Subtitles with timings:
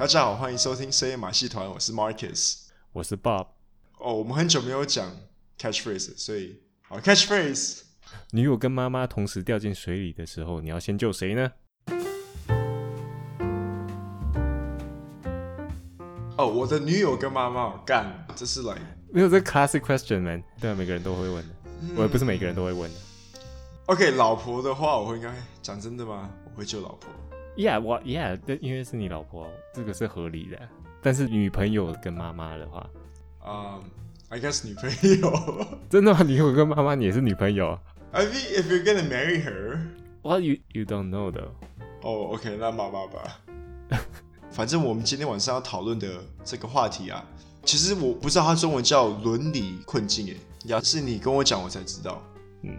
[0.00, 2.60] 大家好，欢迎收听深夜马戏团，我是 Marcus，
[2.90, 3.48] 我是 Bob。
[3.98, 5.14] 哦，我们很久没有讲
[5.58, 6.58] catchphrase，所以
[6.88, 7.82] 好 catchphrase。
[8.30, 11.52] 女友跟妈妈同时掉进水里的时候，你要先救谁呢？
[16.38, 22.96] 哦，我的女友跟妈妈干，这是来、like、 没有这 classic question man，对啊，每个人都会问的，嗯、我也不是每个人都会问的。
[23.84, 26.30] OK，老婆的话，我会应该讲真的吗？
[26.46, 27.10] 我会救老婆。
[27.60, 30.58] Yeah，我 Yeah，因为是你老婆，这个是合理的。
[31.02, 32.88] 但是女朋友跟妈妈的话，
[33.46, 33.82] 嗯、
[34.30, 35.66] um,，I guess 女朋友。
[35.90, 36.22] 真的吗？
[36.22, 37.78] 女友跟妈妈你也是女朋友
[38.12, 39.78] ？I mean, if you're gonna marry her,
[40.22, 41.50] well, you you don't know though.
[42.00, 43.40] 哦、oh,，OK，那妈妈吧。
[44.50, 46.08] 反正我们今天晚上要讨论的
[46.42, 47.22] 这个话题啊，
[47.64, 52.22] 其实我不知道它中文叫伦理困境，诶，呀，是你跟我讲我才知道。
[52.62, 52.74] 嗯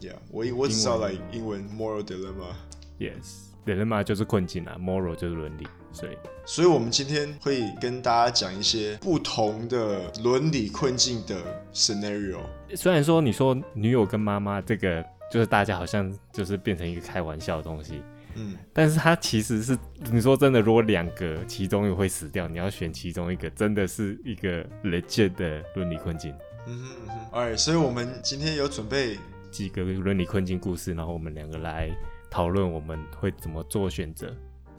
[0.00, 2.52] ，Yeah，我我只知道来英文 moral dilemma。
[2.98, 3.53] Yes。
[3.64, 11.36] Dilemma 就是困境啊，moral 就是伦理，所以，所以我们今天会跟大家讲一些不同的伦理困境的
[11.72, 12.38] scenario。
[12.76, 18.02] 虽然说你说女友跟妈妈这个，就是大家好像就是变成一个开玩笑的东西，
[18.34, 19.78] 嗯，但是它其实是
[20.12, 26.34] 你说真的，如果两个其中一个会死掉，你要选其中一个，真的是一个 legit 的伦理困境。
[26.66, 29.18] 嗯哼嗯哼，哎，所以我们今天有准备
[29.50, 31.90] 几个伦理困境故事，然后我们两个来。
[32.34, 34.26] 讨论我们会怎么做选择。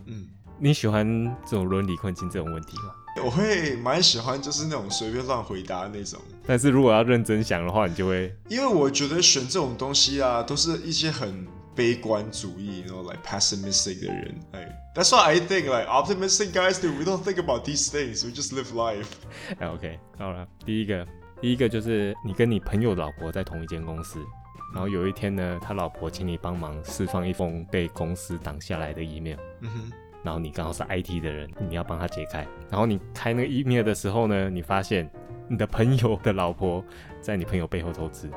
[0.07, 0.27] 嗯，
[0.59, 1.07] 你喜欢
[1.45, 2.93] 这种伦理困境这种问题吗？
[3.23, 6.19] 我会蛮喜欢，就是那种随便乱回答那种。
[6.45, 14.35] 但是如果要认真想的话，你就会因为我觉得选这种东西啊，都是一些很悲观主义，然后 like pessimistic 的人。
[14.51, 16.89] 哎，That's why I think like optimistic guys do.
[16.89, 18.25] We don't think about these things.
[18.25, 19.07] We just live life.
[19.59, 21.07] 哎， OK，好了，第一个，
[21.39, 24.19] 第一个就是你跟你朋友老婆在同一间公司。
[24.75, 29.91] 然后有一天呢，他老婆请你帮忙释放一封被公司挡下来的 email，嗯哼，
[30.22, 32.45] 然后你刚好是 IT 的人，你要帮他解开。
[32.69, 35.09] 然后你开那个 email 的时候呢，你发现
[35.47, 36.83] 你的朋友的老婆
[37.22, 38.29] 在你朋友背后投资，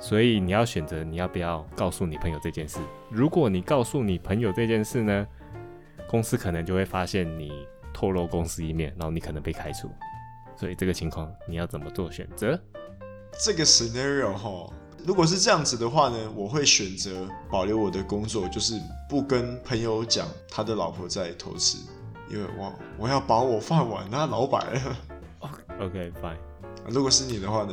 [0.00, 2.80] 所以你要选择你要不要告诉你朋友这件事。
[3.08, 5.24] 如果你告诉你朋友这件事呢，
[6.08, 9.88] 公司可能就会发现你透露公司 email，然后你可能被开除。
[10.56, 12.60] 所以这个情况你要怎么做选择？
[13.44, 14.68] 这个 scenario 哈。
[15.06, 18.74] 如果是这样子的话呢，我会选择保留我的工作，就是
[19.08, 21.78] 不跟朋友讲他的老婆在偷吃，
[22.28, 24.66] 因为我我要保我饭碗，那老板。
[25.78, 26.36] OK fine。
[26.88, 27.72] 如果是你的话呢？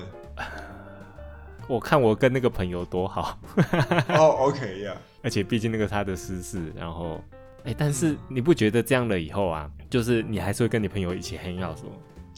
[1.67, 3.39] 我看我跟那个朋友多好。
[4.09, 4.97] 哦、oh,，OK 呀、yeah。
[5.23, 7.19] 而且毕竟那个他的私事，然后，
[7.63, 11.91] 哎、欸，但是你不觉得这样了以后啊，就是你还是会跟你朋友一起 hang out 是吗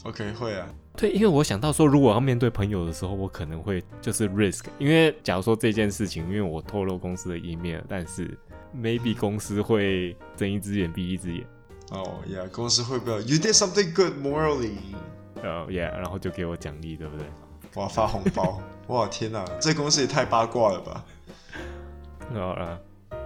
[0.04, 0.66] ？OK 会啊。
[0.96, 8.36] 对，因为我想到说，如果要面对朋友的时候，我可能会就是 risk，因为假如说这件事情，因为我透露公司的 email，但是
[8.74, 11.46] maybe 公司会睁一只眼闭一只眼。
[11.90, 14.72] 哦、oh,，yeah，公司会不会 You did something good morally？
[15.42, 17.26] 呃、oh,，yeah，然后就给我奖励，对不对？
[17.74, 18.60] 哇，发红包！
[18.88, 21.04] 哇，天哪，这公司也太八卦了吧？
[22.34, 22.80] 好了，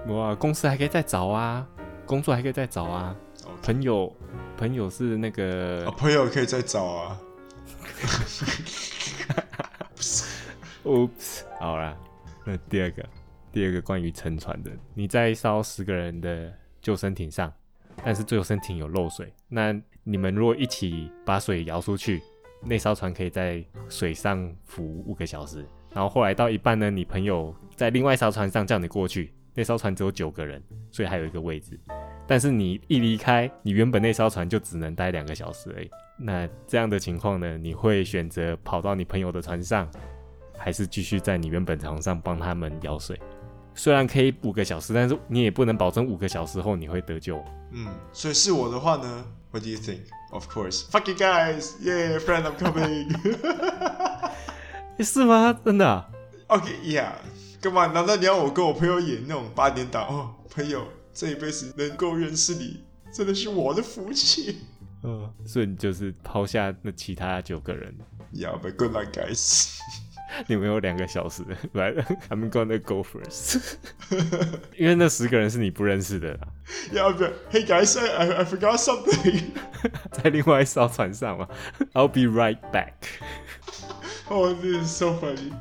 [0.08, 1.66] 哇，公司还可以再找啊，
[2.04, 3.16] 工作还可以再找啊.
[3.62, 4.12] 朋友，
[4.58, 7.19] 朋友是那个，oh, 朋友可以再找啊。
[10.84, 11.94] Oops，好啦，
[12.44, 13.04] 那第二个，
[13.53, 16.50] 第二个关于沉船的，你在一艘十个人的
[16.81, 17.53] 救生艇上，
[18.03, 22.22] 但是救生艇有漏水，那你们如果一起把水摇出去，
[22.62, 31.78] 那艘船可以在水上浮五个小时，然后后来到一半呢，你朋友在另外一艘船上叫你过去，那艘船只有九个人，所以还有一个位置，
[32.30, 35.91] 但是你一离开，你原本那艘船就只能待两个小时而已。
[36.16, 37.58] 那这样的情况呢？
[37.58, 39.91] 你会选择跑到你朋友的船上，
[40.56, 43.20] 还是继续在你原本船上帮他们舀水？
[43.74, 47.44] 虽然可以五个小时，但是你也不能保证五个小时后你会得救。
[47.72, 50.02] 嗯，所以是我的话呢？What do you think?
[50.30, 53.10] Of course, fuck you guys, yeah, friend, I'm coming.
[55.02, 55.58] 是吗？
[55.64, 56.08] 真的啊
[56.46, 57.08] ？OK, yeah.
[57.60, 57.87] 干嘛？
[57.87, 60.06] 难道你要我跟我朋友演那种八点档？
[60.06, 64.58] 哦，朋友，这一辈子能够认识你，真的是我的福气。
[65.02, 67.94] 嗯，所以你就是抛下那其他九个人。
[68.32, 69.78] Yeah, but good luck, guys.
[70.46, 71.42] 你们有两个小时
[71.72, 71.92] 来
[72.28, 73.60] ，I'm gonna go first.
[74.76, 76.48] 因为那十个人是你不认识的啦。
[76.92, 79.42] Yeah, but hey guys, I I forgot something.
[80.12, 81.48] 在另外一艘船上嘛。
[81.94, 82.92] I'll be right back.
[84.28, 85.52] Oh, this is so funny.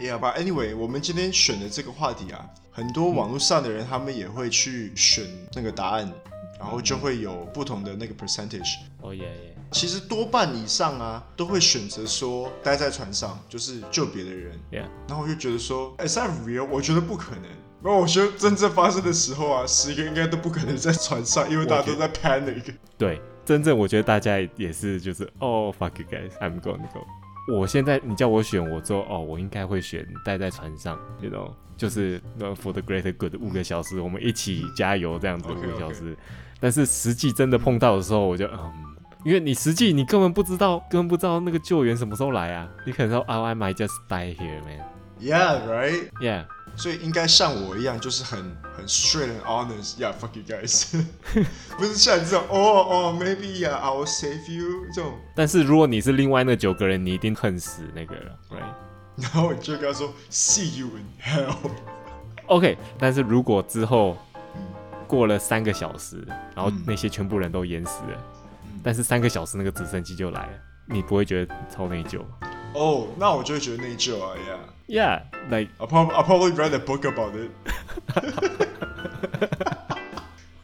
[0.00, 5.24] Yeah, but anyway, 我们今天选的这个话题啊，很多网络上的人他们也会去选
[5.54, 6.12] 那个答案。
[6.56, 8.76] 然后就会有不同的那个 percentage。
[9.02, 9.56] 哦耶耶！
[9.70, 14.58] 其实多半以上啊，都会选择说待在船上，就是救别的人。
[14.70, 14.86] Yeah.
[15.06, 16.66] 然后我就觉得说，Is that real？
[16.70, 17.44] 我觉得不可能。
[17.82, 22.72] 那我觉得真正发生的时候啊，十个应该都不可能在船上，因为大家都在 panic。
[22.96, 27.04] 对，真正我觉得大家也是就是哦、oh,，fuck you guys，I'm going to go。
[27.46, 36.12] 我现在你叫我选，我说哦，我应该会选待在船上，you know，就是 for the greater good 五个小时，我们一起加油这样子五个小时。
[36.12, 36.18] Okay, okay.
[36.60, 38.72] 但是实际真的碰到的时候，我就嗯，
[39.24, 44.80] 因为你实际你根本不知道，根本不知道那个救援什么时候来啊，你可能说 oh, I might just die here, man。
[45.20, 46.10] Yeah, right.
[46.20, 46.46] Yeah.
[46.76, 49.96] 所以应该像我一样，就是很很 straight and honest。
[49.96, 50.92] Yeah，fuck you guys。
[51.78, 55.14] 不是像这种，哦哦，maybe yeah, I will save you 这种。
[55.36, 59.22] 但是如果你是另外那九个人，你一定恨死那个了，right？
[59.22, 61.54] 然后你就跟他说，see you in hell。
[62.46, 64.16] OK，但是如果之后
[65.06, 66.26] 过了三个小时，
[66.56, 68.18] 然后那些全部人都淹死了，
[68.64, 70.52] 嗯、但是三个小时那个直升机就来了，
[70.86, 72.20] 你不会觉得超内疚？
[72.74, 74.34] 哦，oh, 那我就会觉得内疚啊
[74.86, 77.50] I'll probably I'll probably read a book about it。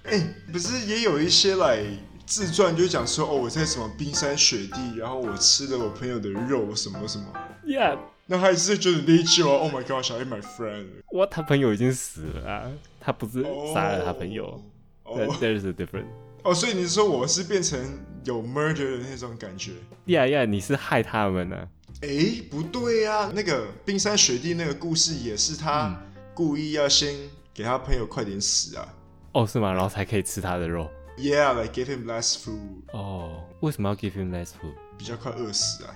[0.05, 7.27] 哎、欸，不是也有一些来、like, 自传，就讲说哦，我在什么冰山雪地，然后我吃了我朋友的肉，什么什么
[7.65, 7.97] ，Yeah，
[8.27, 9.59] 那还是觉得内疚啊。
[9.59, 10.89] Oh my gosh, I hate my friend。
[11.13, 12.71] 哇，他朋友已经死了啊，
[13.01, 13.43] 他不是
[13.73, 14.63] 杀了他朋友。
[15.05, 16.07] Oh, There's a difference。
[16.43, 17.79] 哦，所以你是说我是变成
[18.25, 19.73] 有 murder 的那种感觉
[20.07, 21.69] ？Yeah，Yeah，你是害他们呢、啊？
[22.03, 26.01] 哎、欸，不对呀、啊，那个冰山雪地那个故事也是他
[26.35, 27.15] 故意要先
[27.53, 28.89] 给他朋友快点死啊。
[29.33, 29.73] 哦，是吗？
[29.73, 30.91] 然后才可以吃他的肉。
[31.19, 32.83] Yeah，like give him less food。
[32.93, 34.75] 哦，为什么要 give him less food？
[34.97, 35.95] 比较快饿死啊。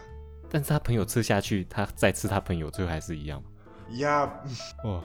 [0.51, 3.43] 但是他朋友吃下去，他再吃他朋友，最后还是一样。
[3.91, 4.29] Yeah。
[4.85, 5.03] 哦。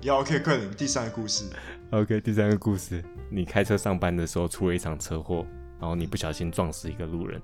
[0.00, 1.44] 要 OK，快点，第三个故事。
[1.90, 5.46] OK，第三个故事，你开车上班的时候出了一场车祸，
[5.78, 7.38] 然后你不小心撞死一个路人，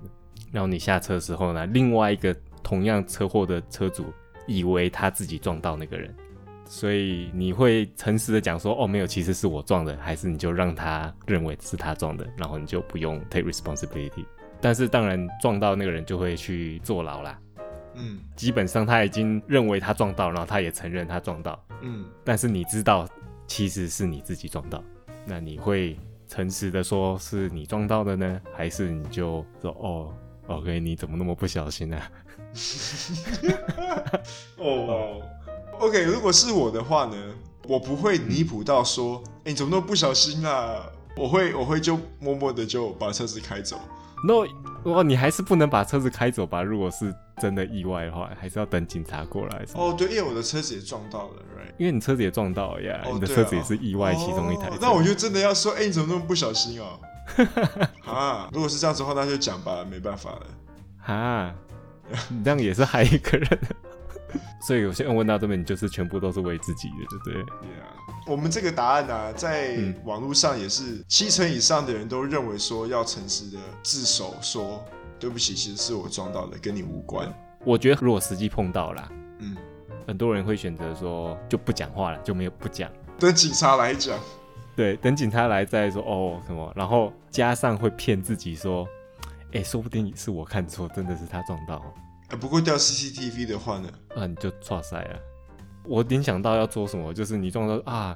[0.51, 2.35] 然后你下车的时候呢，另外一个。
[2.63, 4.13] 同样车祸的车主
[4.47, 6.13] 以为他自己撞到那个人，
[6.65, 14.25] 所以你会诚实的讲说：“哦，没有，其实是我撞的。”还是你就让他认为是他撞的，然后你就不用 take responsibility。
[14.59, 17.39] 但是当然撞到那个人就会去坐牢啦。
[17.95, 21.63] 嗯，基本上他已经认为他撞到，然后他也承认他撞到。
[21.81, 23.07] 嗯，但是你知道
[23.47, 24.83] 其实是你自己撞到，
[25.25, 30.13] 那你会诚实的说是你撞到的呢，还是你就说：“哦
[30.47, 31.99] ，OK，你怎么那么不小心呢？”
[34.57, 35.21] 哦
[35.79, 37.15] ，OK，如果是我的话呢，
[37.67, 40.83] 我不会离谱到说，哎、欸，你怎么那么不小心啊？
[41.15, 43.79] 我会，我会就默默的就把车子开走。
[44.27, 44.45] No，
[44.91, 46.63] 哇，你还是不能把车子开走吧？
[46.63, 49.65] 如果是真的意外的话，还是要等警察过来。
[49.75, 51.73] 哦，对，因为我的车子也撞到了，right？
[51.77, 54.71] 因为你车子也撞到了呀，oh, 你的车子也是意外其中一台。
[54.81, 56.99] 那我就真的要说，哎、欸，你怎么那么不小心哦？
[58.05, 60.47] 啊，如果是这样子的话，那就讲吧，没办法了。
[60.99, 61.53] 哈。
[62.29, 63.59] 你 这样也是害一个人，
[64.65, 68.31] 所以有些人问到这边，你就是全部都是为自己的，对不对？Yeah.
[68.31, 74.83] 我们这个答案呢、啊，在网络上也是七成以上的人都认为说要诚实的自首，说
[75.19, 77.33] 对不起，其实是我撞到的，跟你无关。
[77.63, 79.55] 我觉得如果实际碰到了，嗯，
[80.05, 84.19] 很多人会选择说就不讲话了，就没有不讲，等警察来讲。
[84.75, 88.87] 对，等警察来再说哦什么，然后加上会骗自己说。
[89.57, 91.83] 哎、欸，说不定是我看错，真的是他撞到。
[92.27, 93.89] 哎、欸，不过调 CCTV 的话呢？
[94.15, 95.17] 啊，你就剉赛啊！
[95.83, 98.15] 我联想到要做什么，就是你撞到啊，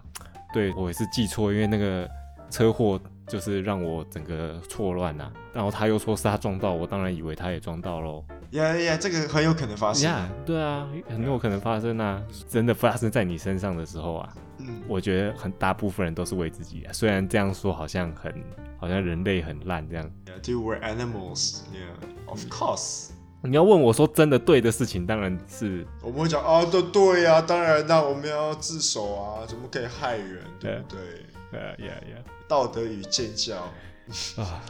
[0.53, 2.07] 对我也是记错，因为那个
[2.51, 5.31] 车祸就是让我整个错乱呐。
[5.51, 8.23] 然后他又说是他撞到我，当然以为他也撞到喽。
[8.51, 10.07] 呀呀，这个很有可能发生。
[10.07, 12.21] 呀，yeah, 对啊，很有可能发生啊！
[12.47, 14.31] 真的发生在你身上的时候啊，
[14.67, 16.93] 嗯，我觉得很大部分人都是为自己啊。
[16.93, 18.33] 虽然这样说好像很。
[18.81, 20.11] 好像人类很烂这样。
[20.25, 21.59] Yeah, dude, we're animals.
[21.71, 21.93] Yeah,
[22.25, 23.11] of course.
[23.43, 30.99] 你要问我说真的对的事情，当然是我们会讲啊，都对呀、啊，当然那我们要自首啊，怎么可以害人，对不对？
[31.51, 32.23] 呃，yeah, yeah.
[32.47, 33.57] 道德与建教
[34.41, 34.63] 啊。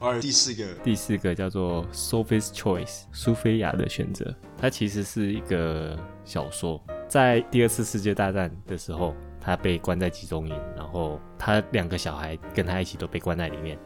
[0.00, 4.34] 而第四个，第四个叫做 Sophie's Choice，苏菲亚的选择。
[4.58, 9.14] 它其实是一个小说，在第二次世界大战的时候。
[9.42, 13.78] 他被关在集中营，然后他两个小孩跟他一起都被关在里面。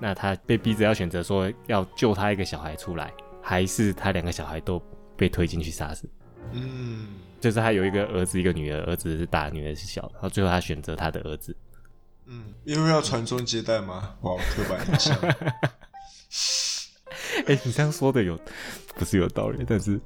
[0.00, 4.82] 那他被逼着要选择说要救他一个小孩出来，还是他两个小孩都
[5.16, 6.08] 被推进去杀死？
[6.50, 7.06] 嗯，
[7.38, 11.56] 就是他有一个儿子一个女儿，儿子是大，女儿是小，然后最后他选择他的儿子。
[12.26, 14.16] 嗯，因为要传宗接代吗？
[14.22, 15.16] 哇，刻板印象。
[17.46, 18.38] 哎、欸，你这样说的有
[18.96, 20.00] 不是有道理，但是。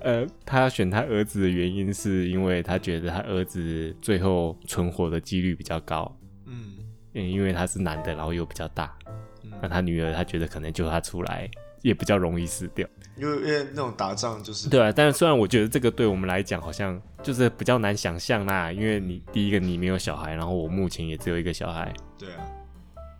[0.00, 6.16] 呃，他选他儿子的原因是因为他觉得他儿子最后存活的几率比较高。
[6.46, 6.78] 嗯，
[7.12, 8.96] 因为他是男的，然后又比较大。
[9.42, 11.50] 嗯，那他女儿他觉得可能救他出来
[11.82, 12.88] 也比较容易死掉。
[13.22, 21.92] 因为因为那种打仗就是对啊，但是虽然我觉得这个对我们来讲好像就是比较难想象啦，因为你第一个你没有小孩，然后我目前也只有一个小孩。
[22.18, 22.40] 对啊，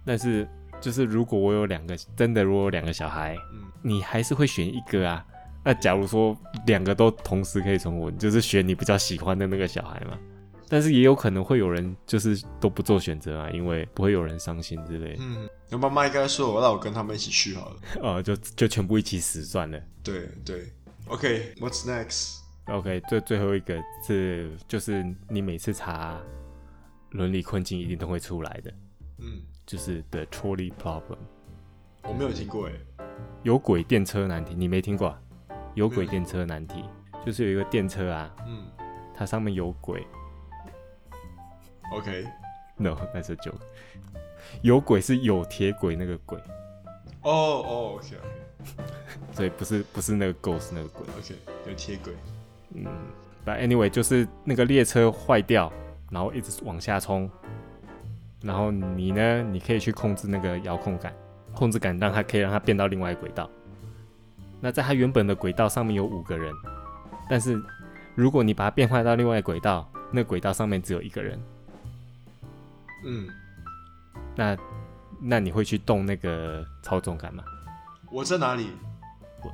[0.05, 0.49] 但是
[0.81, 5.25] 就是如果我有两个，真的如果有两个小孩，嗯，你还是会选一个啊。
[5.63, 10.19] 那假如说两个都同时可以存活，你就是选你比较喜欢的那个小孩嘛。
[10.73, 15.19] 但是也有可能会有人就是都不做选择啊，因为不会有人伤心之类。
[15.21, 17.77] 嗯，那妈妈应该说，我让我跟他们一起去好了。
[18.01, 19.79] 哦，就就全部一起死算了。
[20.03, 20.73] 对对。
[21.09, 26.19] OK，What's next？OK，最最后一个是就是你每次查
[27.11, 28.73] 伦理困境一定都会出来的。
[29.19, 29.43] 嗯。
[29.67, 31.19] 就是 The Trolley Problem，
[32.05, 32.73] 我没有听过诶。
[33.43, 35.21] 有轨电车难题，你没听过啊？
[35.75, 36.83] 有轨电车难题，
[37.27, 38.65] 就是有一个电车啊，嗯，
[39.15, 40.07] 它上面有轨。
[41.93, 43.61] OK，No，that's a joke。
[44.63, 46.39] 有鬼是有铁轨那个鬼。
[47.23, 48.17] 哦哦，OK，
[49.33, 51.07] 所以不是不是那个 ghost 那个鬼。
[51.19, 51.35] OK，
[51.69, 52.13] 有铁轨。
[52.75, 52.87] 嗯
[53.47, 55.73] ，But anyway，就是那个列车坏掉，
[56.11, 57.31] 然后一直往下冲。
[58.41, 59.43] 然后你呢？
[59.43, 61.15] 你可以去控制那个遥控杆，
[61.55, 63.49] 控制杆让它可以让它变到另外一轨道。
[64.61, 66.53] 那在它原本的轨道上面有五个人，
[67.31, 67.57] 但是
[68.17, 71.41] 如果你把它变换到另外一轨道，那轨道上面只有一个人。
[73.05, 73.29] 嗯，
[74.37, 74.57] 那
[75.21, 77.45] 那你会去动那个操纵杆吗？
[78.11, 78.71] 我在哪里？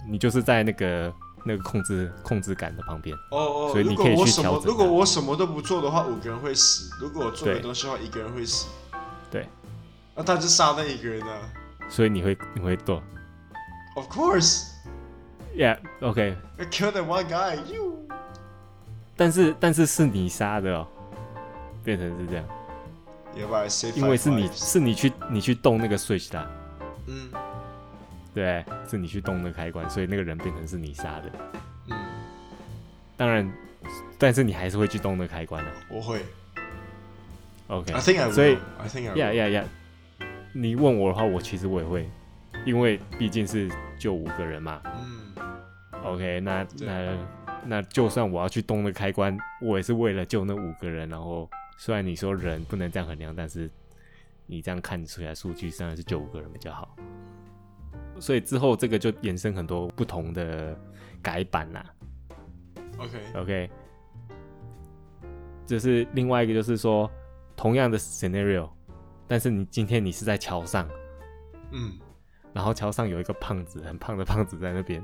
[0.06, 1.12] 你就是在那个
[1.44, 3.16] 那个控制控制杆的旁边。
[3.30, 4.64] 哦哦，所以你可以去调整。
[4.64, 8.66] 如果我什么都不做的话，五个人会死；如果我做的东西的话，一个人会死。
[9.30, 9.48] 对，
[10.14, 11.38] 那他就杀那一个人啊。
[11.88, 13.02] 所以你会你会动
[13.96, 14.64] ？Of course.
[15.56, 15.78] Yeah.
[16.00, 16.36] OK.
[16.58, 17.56] I killed that one guy.
[17.72, 18.06] You.
[19.16, 20.86] 但是但是是你杀的哦，
[21.82, 22.44] 变成是这样。
[23.94, 26.50] 因为是你是你去你去动那个 switch 的。
[27.06, 27.30] 嗯。
[28.34, 31.32] 对，是你去动那个开关，所以那个人变成是你杀的。
[31.90, 31.96] 嗯。
[33.16, 33.50] 当然，
[34.16, 35.70] 但是你还是会去动那个开关的。
[35.90, 36.20] 我会。
[37.66, 38.56] OK，所以
[39.14, 39.64] ，Yeah Yeah Yeah，
[40.52, 42.08] 你问我的话，我其实我也会，
[42.64, 43.68] 因为毕竟是
[43.98, 44.80] 救五个人嘛。
[44.84, 45.34] 嗯。
[46.04, 47.18] OK，那那
[47.64, 51.08] 那就算我要去动那个开关，我也是为了救那五个人。
[51.08, 53.70] 然后，虽然你说人不能这样衡量，但是
[54.44, 56.94] 你这样看出来数据，当然是九五个人比较好。
[58.20, 60.78] 所以之后这个就衍生很多不同的
[61.22, 61.90] 改版啦。
[62.98, 63.70] OK OK，
[65.64, 67.10] 这是另外一个就是说。
[67.60, 68.70] 同样的 scenario，
[69.26, 70.88] 但是你今天你是在桥上，
[71.72, 71.98] 嗯，
[72.52, 75.02] 然后桥上有一个胖子，很胖的胖子在那边，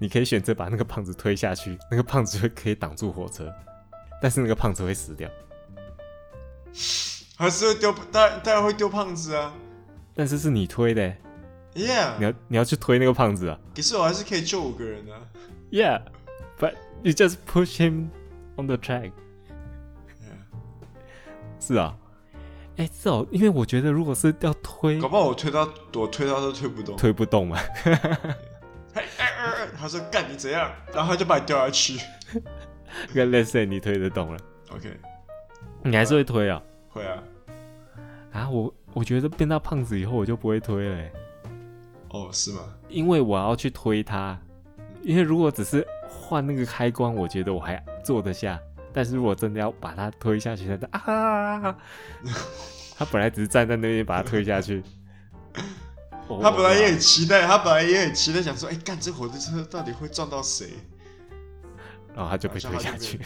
[0.00, 3.48] 你可以选择把那个胖子推下去，那个胖子就可以挡住火车，
[4.22, 5.28] 但是那个胖子会死掉，
[7.36, 9.52] 还是会丢，当然当然会丢胖子啊，
[10.14, 11.12] 但是是你推的
[11.74, 15.18] ，Yeah，你要你要去推那个胖子啊，可是我还是可以救五个人啊
[15.72, 18.10] ，Yeah，but you just push him
[18.56, 19.10] on the track。
[21.58, 21.96] 是啊，
[22.76, 27.58] 哎、欸，是哦，因为我觉得如果是要推，搞不好我推到我推到都推不动，推不动嘛。
[29.76, 31.98] 他说干你怎样，然后他就把你掉下去。
[33.14, 34.38] 跟 Let's say 你推得动了
[34.70, 34.90] ，OK，
[35.82, 36.62] 你还是会推啊？
[36.88, 37.22] 会啊。
[38.32, 41.08] 啊，我我觉得变到胖子以后我就不会推了。
[42.10, 42.60] 哦，是吗？
[42.88, 44.38] 因为我要去推他，
[45.02, 48.58] 因为如果只是换那个开关，我觉得我还坐得下。
[48.94, 51.74] 但是如果真的要把它推下去，他就啊！
[52.94, 54.82] 他本来只是站在那边把它推下去，
[56.28, 60.74] 他本来也很期待，他本来也很期待，想说：“哎、欸，干这火车到底会撞到谁？”
[62.14, 63.18] 然后他就被推下去，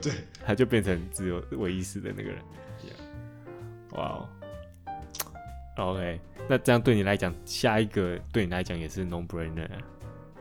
[0.00, 0.12] 对，
[0.44, 2.38] 他就变成只有唯一死的那个人。
[3.92, 4.26] 哇
[5.76, 9.68] 哦，OK，那这样对你来讲，下一个对你来讲也是 no brainer，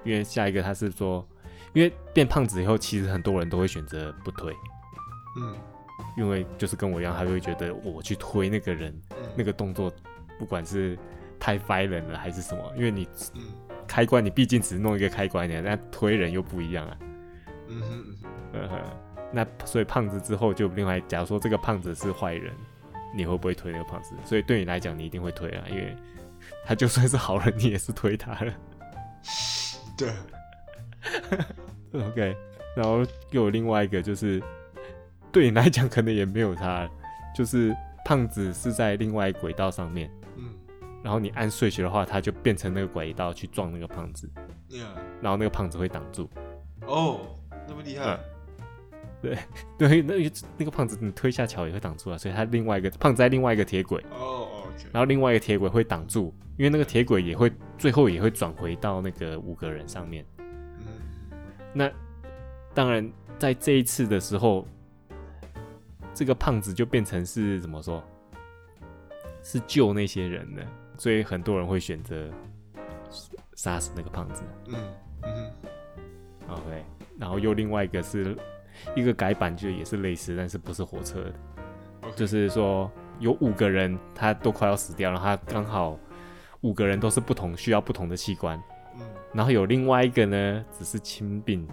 [0.04, 1.28] 因为下一个他是说。
[1.74, 4.54] 因为变胖子以后，其实很多人都会选择不推，
[5.40, 5.56] 嗯，
[6.16, 9.92] 因为就是跟我一样，他会觉得我去推那个人，嗯、那个动作，
[10.38, 10.96] 不管是
[11.40, 13.42] 太 violent 了还是什么，因为你，嗯，
[13.88, 16.96] 开关你毕竟只是弄一个开关的，但推人又不一样啊，
[17.68, 18.16] 嗯哼，
[18.54, 18.82] 嗯哼，
[19.32, 22.54] 那所以胖子之后就另外，假如说这个胖子是坏人，
[23.16, 24.14] 你会不会推那个胖子？
[24.26, 25.96] 所以对你来讲，你一定会推啊，因为
[26.66, 28.54] 他就算是好人，你也是推他了，
[29.98, 30.12] 对。
[31.94, 32.36] OK，
[32.76, 33.00] 然后
[33.32, 34.42] 又有另外一个，就是
[35.32, 36.90] 对你来讲可能也没有他，
[37.36, 40.54] 就是胖子是在另外一轨道上面，嗯，
[41.04, 44.30] 然后你按 switch 的话，他就变成那个轨道去撞那个胖子
[44.70, 44.86] ，Yeah，
[45.22, 46.30] 然后那个胖子会挡住，
[46.88, 47.20] 哦，
[47.68, 48.20] 那么厉害，
[49.22, 49.38] 对
[49.78, 60.26] 对，那那个胖子你推下桥也会挡住啊，所以他另外一个胖子在另外一个铁轨，哦，OK，然后另外一个铁轨会挡住，因为那个铁轨也会最后也会转回到那个五个人上面。
[61.74, 61.92] 那
[62.74, 64.68] 当然，在这一次的时候，
[66.14, 68.04] 这个胖子就变成是怎么说？
[69.42, 70.66] 是救那些人的，
[70.98, 72.30] 所以很多人会选择
[73.56, 74.44] 杀死那个胖子。
[74.68, 74.76] 嗯
[75.24, 75.52] 嗯
[76.48, 76.86] ，OK。
[77.20, 78.36] 然后又另外一个是
[78.96, 81.32] 一个改版，就也是类似，但是不是火车.
[82.16, 85.98] 就是说有五个人他都快要死掉了，他刚好
[86.62, 88.62] 五个人都是不同需要不同的器官。
[88.96, 89.02] 嗯。
[89.34, 91.68] 然后有另外一个呢，只是轻病，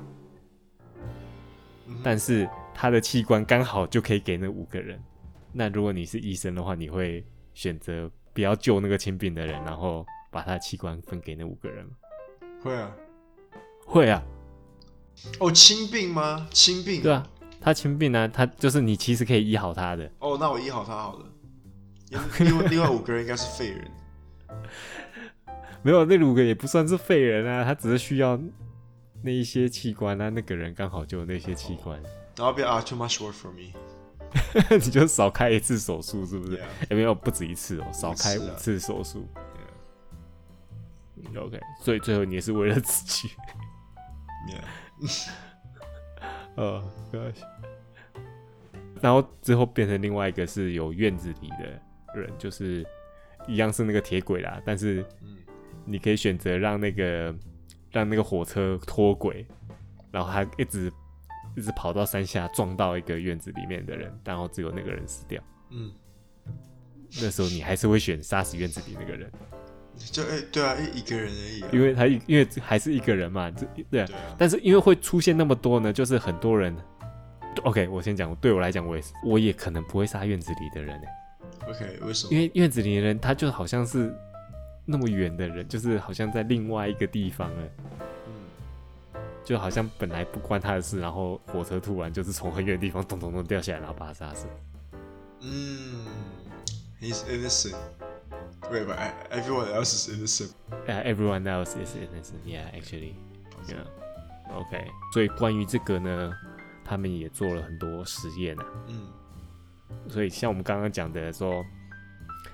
[1.87, 5.03] 嗯，但是他的器官刚好就可以给那五个人。
[5.53, 11.93] 那如果你是医生的话，你会选择不要救那个轻病的人，然后把他的器官分给那五个人吗？
[12.63, 12.97] 会啊，
[13.85, 14.23] 会啊。
[15.39, 16.49] 哦，轻病吗？
[16.53, 17.03] 轻病？
[17.03, 17.27] 对啊，
[17.61, 20.11] 他轻病呢，他就是你其实可以医好他的。
[20.19, 21.27] 哦，那我医好他好了。
[22.41, 23.91] 另外另外五个人应该是废人。
[25.83, 28.39] 没有，那五个也不算是废人啊，他只是需要
[29.23, 32.03] 那一些器官啊，那个人刚好就有那些器官。
[32.37, 33.73] 然后别啊，too much work for me。
[34.85, 36.53] 你就少开一次手术，是不是？
[36.53, 36.89] 也、yeah.
[36.91, 39.29] 欸、没有，不止一次哦，少开五次手术。
[41.37, 43.29] OK，所以最后你也是为了自己。
[46.57, 46.85] 哦，
[49.01, 51.67] 然后之后变成另外一个是有院子里的
[52.15, 52.87] 人，就是
[53.49, 55.05] 一样是那个铁轨啦，但是
[55.85, 57.35] 你可以选择让那个
[57.91, 59.47] 让那个火车脱轨，
[60.11, 60.93] 然后他一直。
[61.57, 65.43] 一直跑到山下撞到一个院子里面的人，然后只有那个人死掉。
[65.71, 65.93] 嗯，
[67.21, 69.31] 那时候你还是会选杀死院子里那个人？
[70.11, 71.69] 就哎、欸，对啊，一一个人而已、啊。
[71.73, 74.37] 因为他因为还是一个人嘛，这对啊，对啊。
[74.39, 76.75] 但是因为会出现那么多呢，就是很多人。
[77.65, 81.01] OK，我先讲，对我来讲，我也是，我也可能不会杀院子里的人。
[81.69, 82.33] OK，为什么？
[82.33, 84.15] 因为院子里的人他就好像是
[84.87, 87.71] 那么远的人，就是好像在另外一个地方哎。
[89.43, 94.47] 就好像本来不关他的事，然后火车突然就是从很远的地方咚咚咚掉下来，然后把他杀死。
[95.41, 96.07] 嗯
[97.01, 97.75] ，He's innocent.
[98.69, 98.99] Wait, but
[99.31, 100.53] everyone else is innocent.
[100.87, 102.41] Yeah, everyone else is innocent.
[102.45, 103.15] Yeah, actually.
[103.69, 103.87] Yeah.
[104.53, 104.85] OK.
[105.13, 106.33] 所以关于这个呢，
[106.85, 108.65] 他们也做了很多实验啊。
[108.87, 109.09] 嗯。
[110.09, 111.65] 所以像我们刚刚讲的说，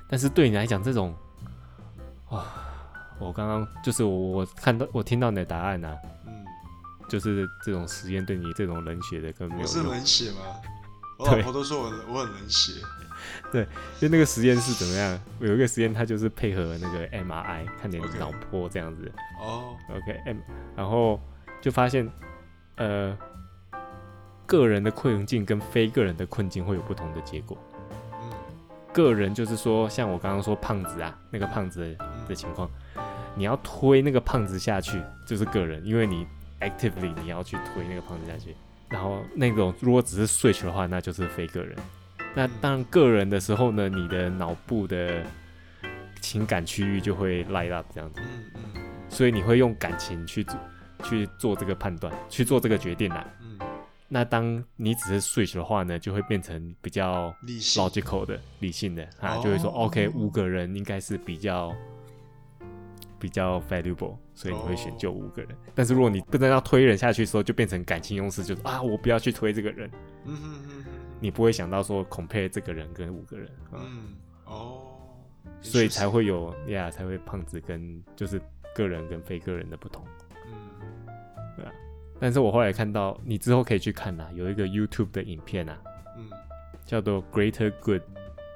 [0.08, 1.14] 但是对你来讲，这种，
[2.30, 2.44] 哇，
[3.18, 5.96] 我刚刚就是我我看到我听到你的答案啊。
[7.08, 9.76] 就是这种实验对你这种冷血的根本没有用。
[9.76, 10.38] 我是冷血吗？
[11.18, 12.72] 我老婆都说我我很冷血。
[13.52, 15.20] 对，因为那个实验是怎么样？
[15.40, 19.10] 有一个实验，它就是配合那个 MRI 看你脑波这样子。
[19.40, 19.96] 哦、okay.
[19.96, 20.40] OK，M，、okay,
[20.76, 21.20] 然后
[21.60, 22.08] 就发现，
[22.76, 23.16] 呃，
[24.46, 27.56] 个人的困境跟非个人的困境会有不同的结果。
[28.22, 28.30] 嗯。
[28.92, 32.70] 个人就是说，像我刚刚说胖子啊，那个胖子的，的情况，
[33.34, 36.26] 你要推那个胖子下去，就是个人，因为你。
[36.58, 38.56] Actively，你要去推那个胖子下去，
[38.88, 41.76] 然后那种如果只是 switch 的话，那就是非个人。
[42.36, 45.24] 那当个人的时候呢，你的脑部的
[46.20, 48.20] 情感区域就会 light up 这样子，
[49.08, 50.60] 所以你会用感情去做
[51.02, 53.26] 去做这个判断，去做这个决定啦。
[54.06, 57.34] 那当你只是 switch 的话呢，就会变成比较
[57.74, 61.74] logical 的理性的啊，就会说 OK，五个人应该是比较。
[63.18, 65.50] 比较 valuable，所以你会选就五个人。
[65.50, 65.72] Oh.
[65.74, 69.90] 但是如果你不能要推人下去的时候，就变成感情用事，就是啊，我不要去推这个人。
[70.26, 70.84] 嗯哼哼哼，
[71.20, 73.50] 你不会想到说 compare 这个人跟五个人。
[73.72, 78.40] 嗯，哦、oh.，所以才会有呀，才会胖子跟就是
[78.74, 80.04] 个人跟非个人的不同。
[80.46, 80.52] 嗯，
[81.56, 81.72] 对啊。
[82.18, 85.78] 但是我后来看到，你之后可以去看呐，有一个 YouTube 的影片啊，
[86.16, 86.30] 嗯，
[86.84, 88.02] 叫做 Greater Good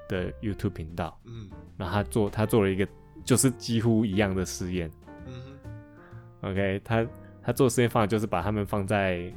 [0.09, 1.19] 的 YouTube 频道。
[1.25, 2.87] 嗯，然后他做他做了一个。
[3.23, 4.91] 就是几乎一样的实验。
[5.27, 6.51] 嗯哼。
[6.51, 7.07] OK，他
[7.43, 9.31] 他做实验方法就是把他们放在，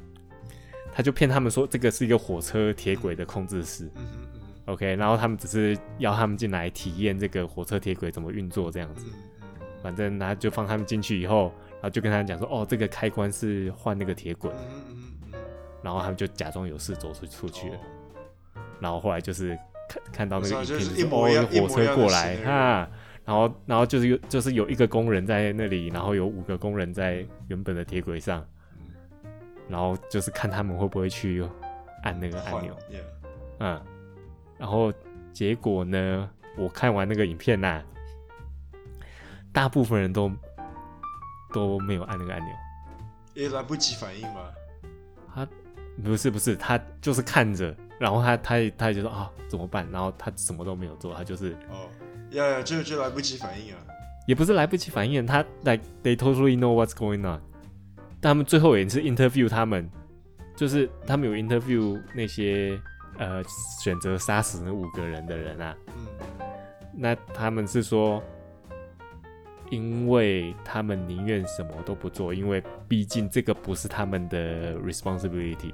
[0.93, 3.89] 他就骗他们说这个是一个火车铁轨的控制室。
[4.65, 9.06] OK，然后他们只是要他们进来体验这个火车铁轨怎么运作这样子。
[9.82, 14.49] 反正他就放他们进去以后，然后就跟他们讲说，哦，这个开关是换那个铁轨。
[15.82, 17.77] 然后他们就假装有事走出出去了。
[18.79, 19.58] 然后后来就是
[19.89, 22.89] 看看到那个影片，就是哦，火车过来哈。
[23.25, 28.45] 然后，然后就是有，就是有一个工人在那里，然后有五个工人在原本的铁轨上，
[29.67, 31.43] 然后就是看他们会不会去
[32.04, 32.76] 按那个按钮，
[33.60, 33.82] 嗯，
[34.58, 34.93] 然后
[35.32, 37.82] 结果呢，我看完那个影片呐，
[39.52, 40.32] 大部分人都
[41.54, 42.54] 都没有按那个按钮，
[43.34, 44.52] 也来不及反应吗？
[45.34, 45.47] 他
[46.04, 49.89] 不是不是，他就是看着，然后他他他也就说啊怎么办？
[49.91, 51.89] 然后他什么都没有做，他就是哦。
[52.32, 53.80] 呀呀，就就来不及反应啊！
[54.26, 57.39] 也不是来不及反应，他 like they totally know what's going on。
[58.23, 59.89] 但他们最后也是 interview 他们，
[60.55, 62.79] 就是他们有 interview 那些
[63.17, 63.43] 呃
[63.83, 65.75] 选择杀死那五个人的人啊。
[65.89, 66.07] 嗯。
[66.95, 68.23] 那他们是说，
[69.69, 75.73] 因为他们宁愿什么都不做，因为毕竟这个不是他们的 responsibility。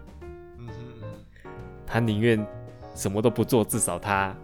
[1.86, 2.44] 他宁愿
[2.96, 4.36] 什么都不做，至少他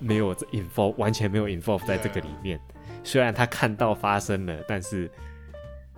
[0.00, 2.58] 没有 involve，完全没有 involve 在这个里面。
[3.04, 5.10] 虽然他看到发生了，但是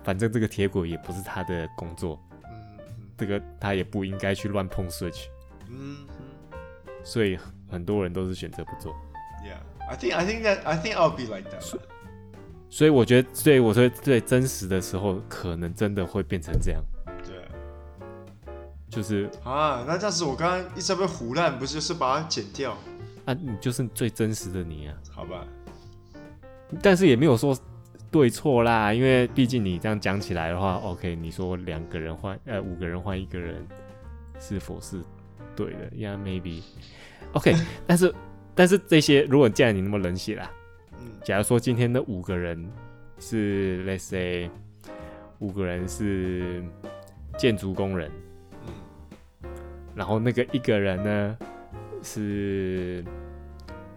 [0.03, 2.19] 反正这个铁轨也不是他的工作。
[2.43, 2.49] 嗯
[3.17, 5.25] 这个他也不应该去乱碰 Switch。
[5.67, 6.07] 嗯，
[7.03, 7.37] 所以
[7.69, 8.95] 很多人都是选择不做。
[9.43, 9.59] Yeah,
[9.89, 11.77] I think I think that I think I'll be like that.
[12.69, 16.81] 所以我觉得，所以我说最真实的时候，可能真的会变成这样。
[17.27, 17.43] 对，
[18.89, 22.77] 就是啊，那这样子我刚刚一直在被唬烂，不是就是把它剪掉？
[23.25, 24.95] 啊，你就是最真实的你啊。
[25.11, 25.45] 好吧，
[26.81, 27.53] 但是也没有说。
[28.11, 33.55] 对错啦，因为毕竟你这样讲起来的话，OK，你说两个人换呃五个人换一个人，
[34.39, 34.99] 是否是
[35.55, 37.53] 对的？Yeah, maybe，OK，
[37.85, 38.13] 但是
[38.55, 40.51] 但是这些，如果既然你那么冷血啦，
[40.99, 42.67] 嗯，假如说今天的五个人
[43.19, 44.49] 是 Let's say
[45.37, 46.63] 五个人是
[47.37, 48.11] 建筑工人，
[48.65, 49.49] 嗯，
[49.95, 51.37] 然后那个一个人呢
[52.01, 53.05] 是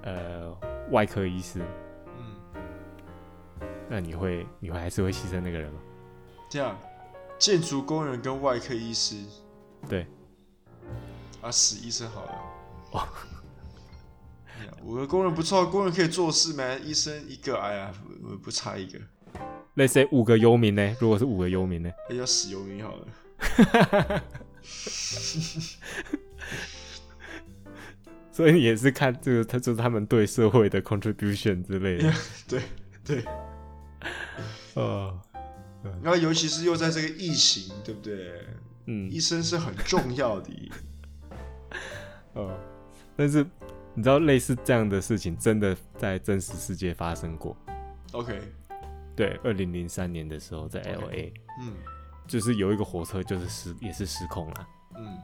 [0.03, 0.55] 呃
[0.91, 1.61] 外科医师。
[3.93, 5.79] 那你会，你会还是会牺牲那个人吗？
[6.49, 6.81] 这样，
[7.39, 9.17] 建筑工人跟外科医师，
[9.87, 10.07] 对，
[11.43, 12.33] 啊，死医生好了。
[12.93, 13.07] 哇，
[14.83, 16.75] 五个工人不错，工人可以做事吗？
[16.83, 18.99] 医生一个，哎呀，不，不差一个。
[19.75, 20.97] 那谁五个幽冥呢？
[20.99, 21.91] 如果是五个幽冥呢？
[22.09, 23.07] 那叫死幽冥好了。
[28.33, 32.11] 所以你也是看这个，他就是他们对社会的 contribution 之类的。
[32.49, 32.63] 对
[33.05, 33.23] 对。
[34.75, 35.21] 呃，
[36.03, 38.45] 然后尤其是又在这个疫情，对不对？
[38.87, 40.73] 嗯，医生是很重要的。
[42.35, 42.59] 呃，
[43.17, 43.47] 但是
[43.95, 47.57] 你知道，类似这样的事情真的在真实世界发生过。
[48.13, 48.41] OK，
[49.15, 51.75] 对，二零零三年的时候在 LA，嗯，
[52.27, 55.19] 就是有一个火车就是失也是失控了，嗯，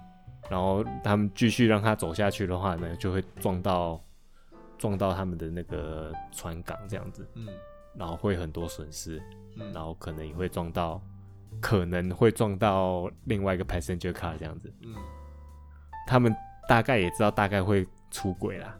[0.48, 4.00] 然后他们继续让他走下去的话呢，就会撞到
[4.78, 7.48] 撞到他们的那个船港这样子，嗯。
[7.98, 9.20] 然后会很多损失，
[9.56, 11.02] 嗯，然后可能也会撞到，
[11.61, 14.72] 可能会撞到另外一个 passenger car 这样子。
[14.82, 14.94] 嗯，
[16.06, 16.34] 他们
[16.68, 18.78] 大概也知道大概会出轨啦。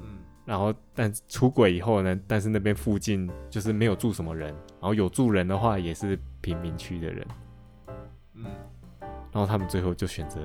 [0.00, 4.48] 嗯，然后但出轨以后呢，但是那边附近就是没有住什么人，
[4.80, 7.26] 然后有住人的话也是贫民区的人。
[8.32, 8.46] 嗯，
[9.00, 10.40] 然后他们最后就选择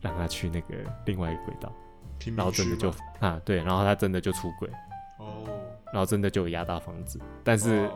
[0.00, 1.70] 让他去那个另外一个轨道，
[2.34, 4.70] 然后真的就啊对，然后他真的就出轨。
[5.92, 7.92] 然后真的就有压到房子，但是、oh.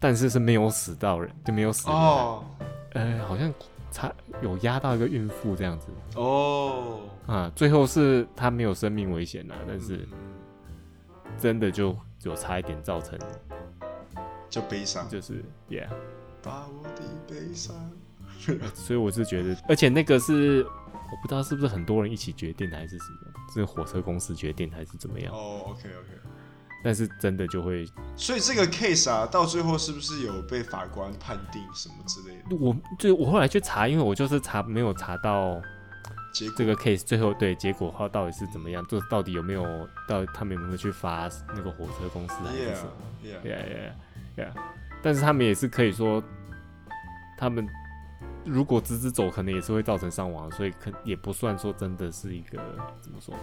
[0.00, 1.96] 但是是没有死到人，就没有死人。
[1.96, 2.44] 哦，
[2.92, 3.52] 呃，好像
[3.90, 5.88] 差有压到一个孕妇这样子。
[6.16, 7.34] 哦、oh.
[7.36, 10.06] 啊，最后是他没有生命危险啦，但是
[11.38, 13.18] 真的就有差一点造成，
[14.50, 15.88] 就悲伤，就是 yeah。
[16.42, 17.74] 把我的悲伤。
[18.74, 25.32] 所以我是觉得，而且那个是我不知道是不是很多人一起决定还是什么，是火车公司决定还是怎么样？
[25.32, 26.08] 哦、oh,，OK OK。
[26.84, 32.56] 但是真的就会，所以这个 case 啊，到最后是不是有被法官判定什么之类的？
[32.56, 35.58] 我就我后来去查，因为我就是查没有查到
[36.34, 42.90] 结这个 case 最后对结果话到底是怎么样，就到底有没有到他们有没有去罚那个火车公司还是什么
[43.24, 43.64] ？Yeah, yeah,
[44.36, 44.52] yeah, yeah.
[45.02, 46.22] 但是他们也是可以说，
[47.38, 47.66] 他们
[48.44, 52.58] 如果直直走，可能也是会造成伤亡，所以可也不算说真的是一个
[53.00, 53.34] 怎么说，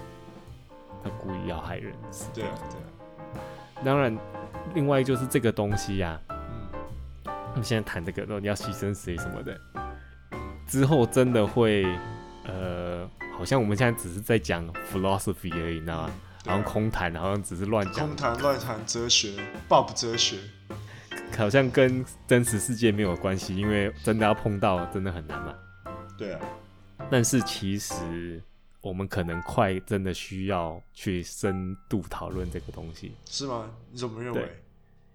[1.04, 1.92] 他故意要害人。
[2.36, 3.01] 对啊，对啊。
[3.84, 4.16] 当然，
[4.76, 6.36] 另外就是这个东西呀、啊，
[7.26, 9.60] 嗯，我们现在谈这个，你要牺牲谁什么的，
[10.68, 11.84] 之后真的会，
[12.46, 16.12] 呃，好像我们现在只是在讲 philosophy 而已，你知道吗？
[16.46, 19.34] 好像空谈，好像只是乱讲，空谈乱谈哲学
[19.68, 20.38] ，Bob 哲学，
[21.36, 25.54] 好像跟真实世界没有关系，因为真的要碰到，真的很难嘛。
[26.18, 26.40] 对啊，
[27.10, 28.42] 但是其实。
[28.82, 33.70] 我们可能快真的需要去深度讨论这个东西，是吗？
[33.92, 34.50] 你怎么认为？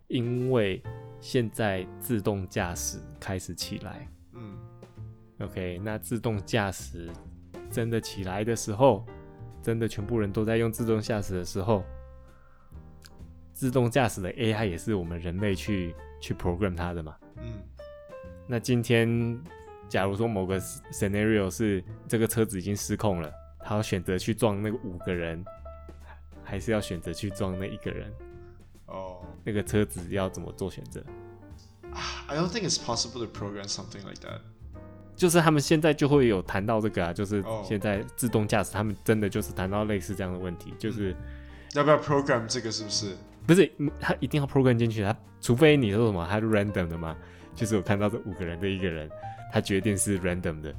[0.07, 0.81] 因为
[1.21, 4.57] 现在自动驾驶开始起来，嗯
[5.41, 7.11] ，OK，那自动驾驶
[7.69, 9.05] 真的起来的时候，
[9.61, 11.83] 真的全部人都在用自动驾驶的时候，
[13.53, 17.65] 自动驾驶的 AI 也是我们人类去去 program 它的嘛，嗯，
[18.47, 19.37] 那今天
[19.89, 23.33] 假如说某个 scenario 是这个车子已经失控了。
[23.67, 25.45] 他要选择去撞那个五个人，
[26.45, 28.13] 还是要选择去撞那一个人？
[28.87, 31.03] 哦、oh.，那个车子要怎么做选择
[32.29, 34.39] ？I don't think it's possible to program something like that。
[35.17, 41.17] 就是他们现在就会有谈到这个啊，就是现在自动驾驶，他们真的就是谈到类似这样的问题，就是
[41.73, 43.17] 要不要 program 这个是不是？
[43.49, 47.17] 不是，他一定要 program 进去，他除非你说什么，他是 random 的嘛？
[47.57, 49.11] 就是我看到这五个人的一个人，
[49.53, 50.73] 他决定是 random 的。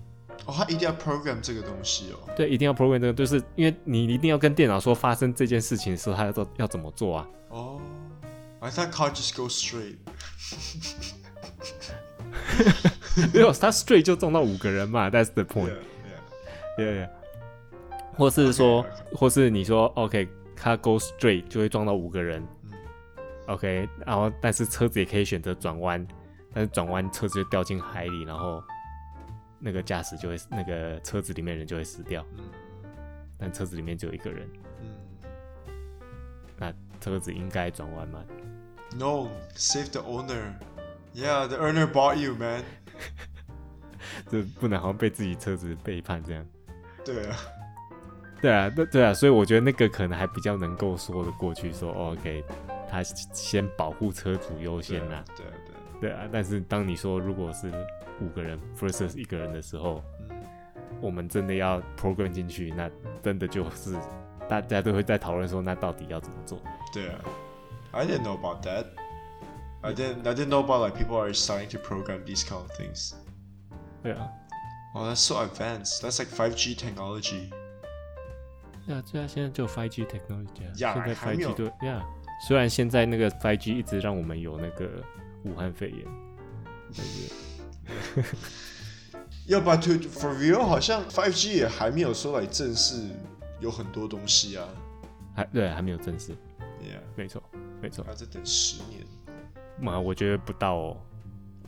[0.46, 2.30] 哦，他一定要 program 这个东西哦。
[2.36, 7.28] 对，一定要 program 这个，就是因为你一定要跟电脑说发生这件事情的时候，他要做要怎么做啊？
[7.50, 7.82] 哦
[8.60, 9.98] ，I thought car just go straight。
[13.34, 15.72] 没有，他 straight 就撞到五个人嘛，That's the point。
[16.78, 16.84] Yeah, yeah.
[16.84, 17.10] Yeah, yeah.
[18.16, 19.18] 或是说，okay, okay.
[19.18, 22.46] 或是你说，OK，他 go straight 就会撞到五个人。
[22.66, 22.74] 嗯、
[23.48, 26.08] OK，然后但是车子也可以选择转弯，
[26.54, 28.64] 但是转弯车子就掉进海里，然后
[29.60, 32.26] 那个驾驶就会那个车子里面人就会死掉。
[32.38, 32.44] 嗯、
[33.38, 34.48] 但车子里面只有一个人。
[34.82, 34.90] 嗯、
[36.58, 38.24] 那车子应该转弯吗
[38.96, 40.54] ？No，save the owner。
[41.14, 42.64] Yeah，the owner bought you, man。
[44.30, 46.46] 这不能好像被自己车子背叛这样。
[47.04, 47.36] 对啊。
[48.40, 52.44] 对啊，对对啊，所以我觉得那个可能还比较能够说得过去，说 OK，
[52.88, 55.52] 他先保护车主优先啊，对啊，
[56.02, 56.30] 对啊。
[56.32, 57.72] 但是当你说如果是
[58.22, 60.44] 五个人 versus 一个人的时候，嗯，
[61.02, 62.90] 我们真的要 program 进去，那
[63.22, 63.96] 真的就是
[64.48, 66.60] 大家都会在讨论说，那到底要怎么做？
[66.94, 67.20] 对啊
[67.92, 68.86] ，I didn't know about that.
[69.82, 72.72] I didn't I didn't know about like people are starting to program these kind of
[72.72, 73.14] things.
[74.02, 74.28] 对啊。
[74.96, 76.02] Oh, that's so advanced.
[76.02, 77.52] That's like 5G technology.
[78.88, 82.04] 对啊，对啊，现在就 5G technology 啊，呀现在 5G 都呀。
[82.48, 84.90] 虽然现在那个 5G 一直让我们有那个
[85.44, 86.06] 武汉肺炎，
[86.96, 87.34] 但是
[89.48, 93.02] 要不 to for real，好像 Five G 也还没有说来正式
[93.60, 94.68] 有很多东西啊，
[95.36, 96.34] 还对，还没有正式。
[96.82, 97.42] Yeah，没错，
[97.82, 98.04] 没错。
[98.06, 99.06] 还在等十年。
[99.80, 100.98] 嘛，我觉得不到哦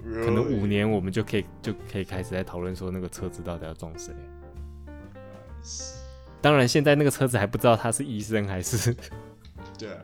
[0.05, 0.25] ，Really?
[0.25, 4.13] 可能五年我们就可以就可以开始在讨论说那个车子到底要撞谁。
[5.63, 5.93] Nice.
[6.41, 8.93] 当然，现在那个车子还不知道他是医生还是
[9.77, 10.01] 对啊，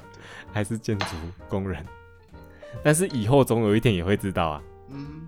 [0.54, 1.06] 还是建筑
[1.50, 1.86] 工人。
[2.84, 4.64] 但是以后总有一天也会知道啊。
[4.90, 5.28] 嗯。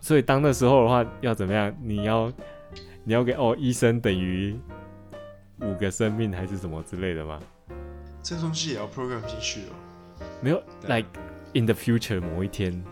[0.00, 1.74] 所以当那时候的话，要怎么样？
[1.82, 2.32] 你要
[3.04, 4.58] 你要给哦，医生等于
[5.60, 7.40] 五个生命还是什么之类的吗？
[8.22, 10.24] 这东西也要 program 进去哦。
[10.40, 11.08] 没有，like
[11.54, 12.84] in the future 某一天，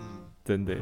[0.44, 0.76] 真的。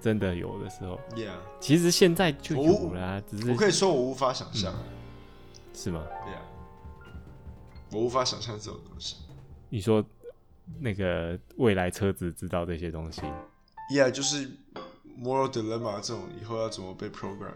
[0.00, 4.72] 真的有的时候，Yeah，其实现在就有了啊，只是我可以说我无法想象，
[5.74, 7.10] 是吗？Yeah，
[7.90, 9.16] 我无法想象这种东西。
[9.68, 10.04] 你说
[10.78, 13.22] 那个未来车子知道这些东西
[13.92, 14.48] ？Yeah，就是
[15.20, 17.52] moral dilemma 这种以后要怎么被 program？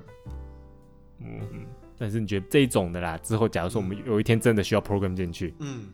[1.20, 1.66] 嗯嗯。
[1.96, 5.86] 但是你觉得这种的啦，之后假如说我们有一天真的需要 program 进去，嗯，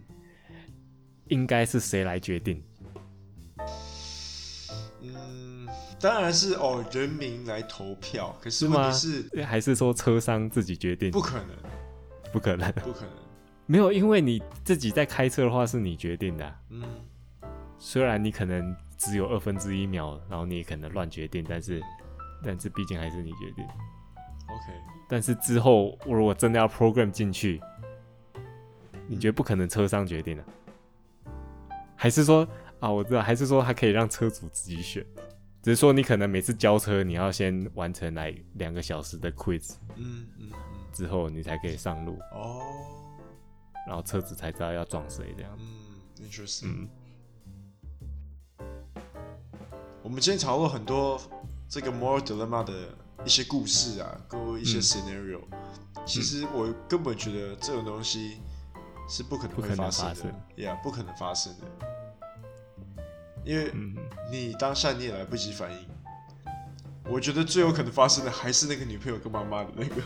[1.29, 2.63] 应该是谁来决定？
[6.01, 8.35] 当然是哦，人民来投票。
[8.41, 11.11] 可是问题是，是还是说车商自己决定？
[11.11, 11.49] 不可能，
[12.33, 13.11] 不可能，不可能。
[13.67, 16.57] 没有，因为你自己在开车的话，是你决定的啊。
[16.71, 16.83] 嗯，
[17.79, 21.83] 虽然你可能只有二分之一秒，然后你可能乱决定，但是，
[22.45, 23.65] 但是毕竟还是你决定。
[23.65, 24.73] OK。
[25.09, 27.61] 但是之后，我如果真的要 program 进去，
[29.09, 30.49] 你觉得不可能车商决定的啊？
[31.97, 32.47] 还是说
[32.79, 35.05] 啊，我知道，还是说他可以让车主自己选？
[35.63, 40.53] 只是说，你可能每次交车，你要先完成来两个小时的 quiz，嗯嗯嗯，
[40.93, 42.63] 之后你才可以上路哦，
[43.87, 45.59] 然后车子才知道要撞谁这样。
[45.59, 46.67] 嗯，interesting。
[46.67, 46.89] 嗯，
[50.11, 51.23] 我们今天讨论很多
[51.68, 52.73] 这个 moral dilemma 的
[53.25, 56.03] 一些故事啊，跟一些 scenario，嗯。
[56.05, 58.38] 其实我根本觉得这种东西
[59.09, 61.66] 是不可能会发生的，生，Yeah，不可能发生的。
[63.44, 63.73] 因为
[64.33, 65.79] 你当下你也来不及反应，
[67.09, 70.03] 我觉得最有可能发生的还是那个女朋友跟妈妈的那个。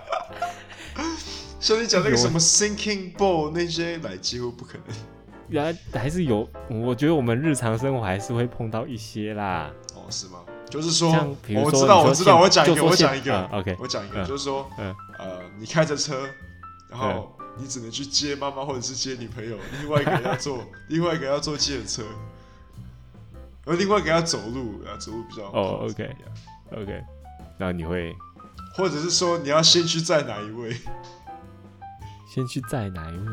[1.60, 4.86] 像你讲那个什么 sinking ball 那些，来几乎不可能。
[5.52, 9.70] 原来还是有，我觉得我们日常生活还是会碰到一些啦。
[9.94, 10.40] 哦，是吗？
[10.68, 16.26] 就是说，说我知道，我知道，我讲一个，我讲一个、嗯、，OK，我讲一个，嗯、就是说，嗯，呃，你开着车，
[16.90, 17.08] 然后。
[17.08, 22.02] 嗯你只能去接妈妈或者是接女朋友，另外一个人要坐， 另外一个人要坐计程车，
[23.66, 27.04] 而另外一个人要走路，啊，走路比较哦、oh,，OK，OK，
[27.58, 28.16] 那你会，
[28.74, 30.74] 或者是说你要先去载哪一位？
[32.34, 33.26] 先去载哪一位？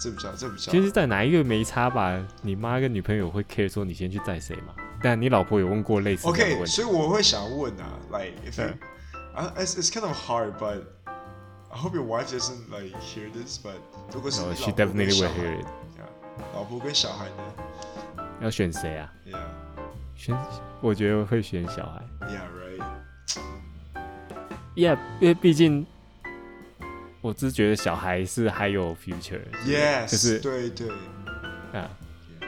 [0.00, 2.18] 这比较，这比较，其实，在哪一个没差吧？
[2.42, 4.74] 你妈跟女朋友会 care 说你先去载谁吗？
[5.02, 8.74] 但你老婆有问过类似的问题？OK，所以我会想问啊，like if you,
[9.36, 10.82] uh, it's it's kind of hard, but
[11.70, 13.74] I hope your wife doesn't like hear this, but
[14.12, 16.04] 如果是老婆跟小孩，yeah,
[16.54, 18.24] 老婆跟小孩呢？
[18.40, 19.38] 要选谁啊？Yeah，
[20.16, 20.36] 选，
[20.80, 22.02] 我觉得会选小孩。
[22.26, 22.82] Yeah, right.
[24.74, 25.86] Yeah，因为毕竟
[27.22, 30.88] 我只是觉得小孩是还有 future，Yes，就是对对
[31.72, 31.90] 啊，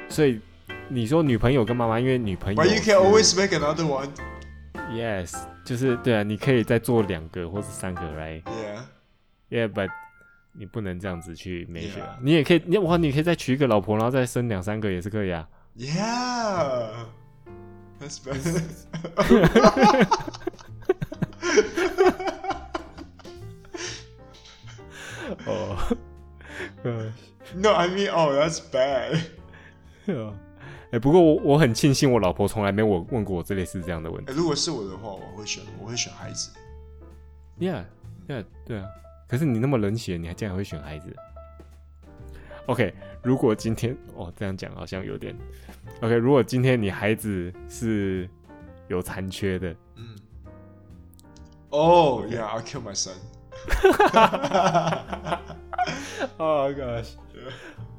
[0.09, 0.41] 所以
[0.89, 4.09] 你说女朋友跟妈妈，因为女朋友，But you can always make another one。
[4.91, 9.91] Yes，就是对啊，你可以再做两个或者三个，right？Yeah，yeah，but
[10.53, 15.47] 你不能这样子去 measure，你也可以，你哇，你可以再娶一个老婆，然后再生两三个也是可以啊。
[15.79, 18.63] Yeah，that's better。
[27.55, 29.21] ，No，I mean，oh that's bad。
[30.93, 34.31] 哎，不过我我很庆幸我老婆从来没有问过我这类似这样的问题。
[34.35, 36.51] 如果是我的话，我会选我会选孩子。
[37.59, 38.87] Yeah，Yeah，对啊。
[39.27, 41.17] 可是你那么冷血，你还竟然会选孩子
[42.67, 45.35] ？OK，如果今天哦这样讲好像有点
[46.03, 46.15] OK。
[46.15, 48.29] 如果今天你孩子是
[48.89, 50.15] 有残缺的，嗯。
[51.71, 53.17] Oh yeah，I'll kill my son。
[56.38, 57.10] Oh gosh。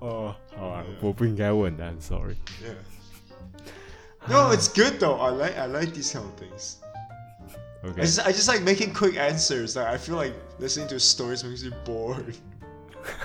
[0.00, 5.16] 哦，好啊，我不应该问的，I'm sorry。No, it's good though.
[5.16, 6.76] I like I like these kind of things.
[7.82, 8.02] Okay.
[8.02, 9.76] I just I just like making quick answers.
[9.76, 12.34] Like I feel like listening to stories makes me bored.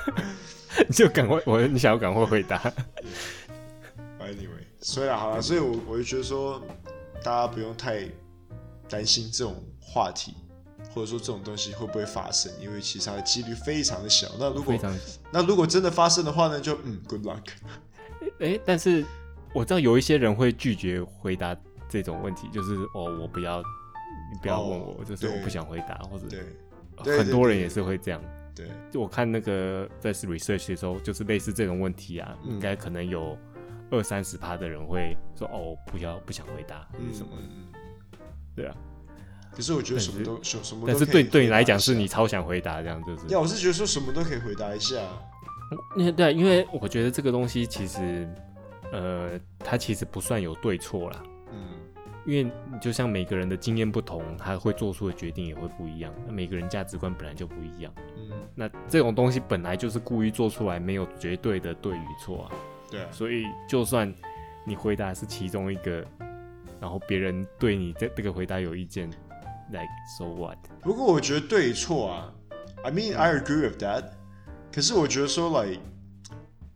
[0.91, 2.58] 就赶快，我你想要赶快回答。
[4.19, 6.62] Anyway，所以啊，好了，所以我我就觉得说，
[7.23, 8.08] 大家不用太
[8.88, 10.36] 担心这种话题。
[10.94, 12.53] 或者说这种东西会不会发生？
[12.61, 14.29] 因为其实它的几率非常的小。
[14.38, 14.74] 那如果
[15.31, 16.61] 那如果真的发生的话呢？
[16.61, 17.42] 就嗯，good luck。
[18.40, 19.05] 哎、欸，但是
[19.53, 21.57] 我知道有一些人会拒绝回答
[21.88, 23.59] 这种问题，就是哦，我不要，
[24.33, 26.27] 你不要问我，哦、就是我不想回答，或者
[27.05, 28.20] 对，很多人也是会这样。
[28.55, 33.38] 对，就我看那个在 research 的时候，就是类似这种问题啊，嗯、应该可能有
[33.90, 38.18] 二三十趴的人会说哦，不要，不想回答，嗯，什么的，
[38.57, 38.74] 对啊。
[39.59, 43.27] 可是我觉得什么都什什么，但是对对你来讲是你超想回答这样，就是。
[43.27, 44.97] 呀，我是觉得说什么都可以回答一下。
[45.97, 48.33] 那对，因为我觉得这个东西其实，
[48.92, 51.23] 呃，它其实不算有对错啦。
[51.51, 51.59] 嗯。
[52.25, 52.49] 因为
[52.81, 56.14] 就像每个人的经验不同，他会做出的决定也会不一样。
[56.25, 57.92] 那每个人价值观本来就不一样。
[58.16, 58.31] 嗯。
[58.55, 62.53] 那这种东西本来就是故意做出来，没有绝对的对与错啊。
[62.88, 63.09] 对啊。
[63.11, 64.14] 所以就算
[64.64, 66.07] 你回答是其中一个，
[66.81, 69.11] 然后别人对你这这个回答有意见。
[69.71, 70.58] Like so what？
[70.82, 72.34] 不过我觉得对错啊，
[72.84, 74.06] I mean I agree with that。
[74.71, 75.79] 可是我觉得说，like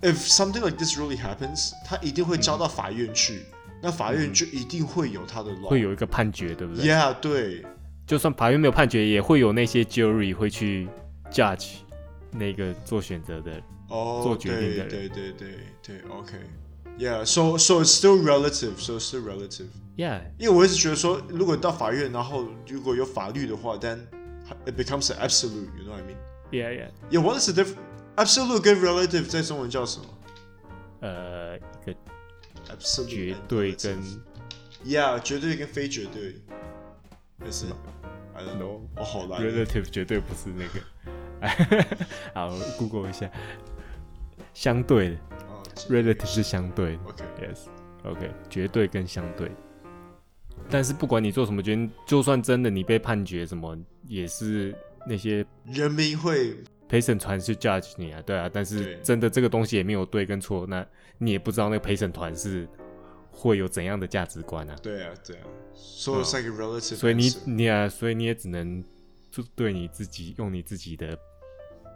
[0.01, 6.85] if something like this really happens，他一定会交到法院去，嗯、那法院就一定会有他的 law，会有一个判决，对不对？
[6.85, 7.65] Yeah，对。
[8.05, 10.87] 就算法院没有判决，也会有那些 jury 会去
[11.29, 11.71] judge
[12.31, 13.51] 那个做选择的，
[13.89, 14.87] 哦、oh，做决定的人。
[14.87, 15.49] 对对对
[15.83, 19.67] 对对，OK。Yeah，so so it's still relative，so it's still relative。
[19.96, 23.98] Yeah，因为我一直觉得说，如果到法院，然后如果有法律的话，then
[24.64, 26.90] it becomes an absolute，you know what I mean？Yeah，yeah。
[27.10, 30.06] Yeah，what is the difference？Absolute 跟 relative 在中文叫什么？
[31.00, 31.94] 呃，一个
[32.68, 34.02] absolute 绝对跟
[34.84, 36.36] Yeah，绝对跟非绝对。
[37.50, 37.76] 是吗
[38.34, 38.80] ？I don't know。
[38.96, 39.42] 我，好难。
[39.42, 40.80] Relative 绝对不是那个。
[42.34, 43.30] 好，Google 一下。
[44.54, 45.16] 相对的。
[45.88, 49.50] Relative 是相对的，OK，Yes，OK，绝对跟相对。
[50.72, 54.74] 但是不管你做什么决定，就算真的你被判决什么，也是
[55.06, 56.56] 那些人民会
[56.88, 58.50] 陪审团去 judge 你啊，对啊。
[58.50, 60.84] 但是真的这个东西也没有对跟错，那
[61.18, 62.66] 你也不知道那个陪审团是
[63.30, 64.74] 会有怎样的价值观啊。
[64.82, 65.42] 对啊，对啊。
[65.74, 66.96] So it's like a relative。
[66.96, 68.82] 所以你你啊，所以你也只能
[69.30, 71.18] 就对你自己用你自己的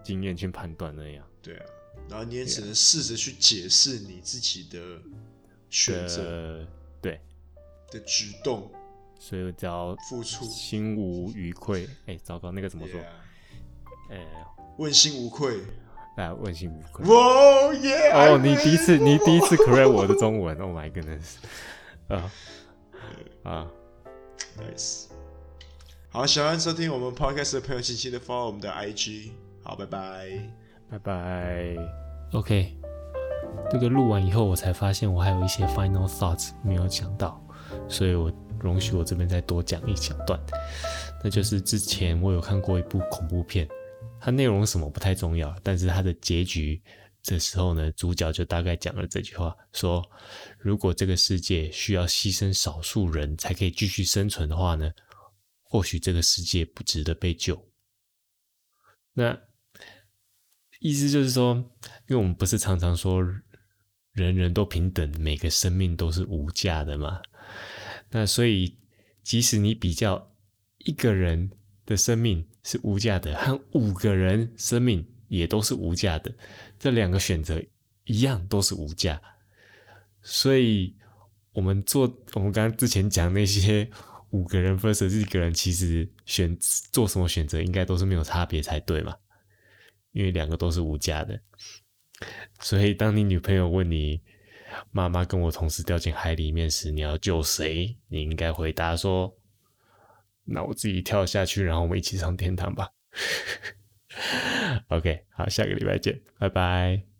[0.05, 1.25] 经验去判断那样。
[1.41, 1.65] 对啊。
[2.11, 4.79] 然后你也只能试着去解释你自己的
[5.71, 6.67] 选择，
[7.01, 7.19] 对
[7.91, 8.71] 的举动，
[9.19, 11.89] 所以只要付出心无余愧。
[12.07, 13.01] 哎，糟糕，那个怎么说？
[14.11, 14.27] 哎，
[14.79, 15.59] 问心无愧。
[16.17, 17.05] 来，问心无愧。
[17.07, 18.11] 哇耶！
[18.13, 20.57] 哦，你第一次，你第一次 correct 我的中文。
[20.59, 21.37] Oh my goodness！
[22.09, 22.33] 啊
[23.43, 23.71] 啊
[24.59, 25.07] ，nice。
[26.09, 29.33] 好，喜欢收听我们 podcast 的朋友，请记得 follow 我们的 IG。
[29.63, 30.31] 好，拜拜。
[30.89, 31.77] 拜拜。
[32.33, 32.75] OK，
[33.71, 37.39] 这个录完以后，我才发现我还有一些 final thoughts 没有讲到，
[37.89, 40.41] 所以我容许我这边再多讲一小段。
[41.23, 43.69] 那就是之前我有看过一部恐怖片，
[44.21, 46.83] 它内容什么不太重要，但是它的结局
[47.23, 50.05] 这时候呢，主角就大概讲了这句话：说
[50.59, 54.91] 如果这个世界需要牺牲少数人才可以继续生存的话呢，
[55.63, 57.69] 或许这个世界不值得被救。
[59.13, 59.39] 那。
[60.79, 61.55] 意思就是说，
[62.07, 63.23] 因为我们不是常常说
[64.13, 67.19] 人人都平等，每个生命都是无价的嘛。
[68.11, 68.77] 那所以，
[69.23, 70.33] 即使你比较
[70.79, 71.51] 一个人
[71.85, 76.33] 的生命是无价的，和五个人生命也都是无价的，
[76.79, 77.63] 这两个选择
[78.05, 79.21] 一样都是无价。
[80.23, 80.95] 所以，
[81.53, 82.03] 我们做
[82.35, 83.89] 我们刚刚之前讲那些
[84.31, 86.57] 五个人 versus 一个人，其实选
[86.93, 89.17] 做什么选择应该都是没有差别才对嘛，
[90.13, 91.41] 因为两个都是无价的。
[92.61, 94.21] 所以，当你女朋友问你，
[94.91, 97.97] 妈妈跟我同时掉进海里面时，你要救谁？
[98.09, 99.37] 你应该回答说
[100.45, 102.91] ：“那我自己跳下去，然后我们一起上天堂吧。”
[104.89, 107.16] OK，好，下个礼拜见，拜拜。